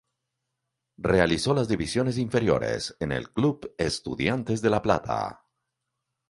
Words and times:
Realizó 0.97 1.53
las 1.53 1.67
divisiones 1.67 2.17
inferiores 2.17 2.97
en 2.99 3.11
el 3.11 3.31
Club 3.31 3.71
Estudiantes 3.77 4.63
de 4.63 4.71
La 4.71 4.81
Plata. 4.81 5.45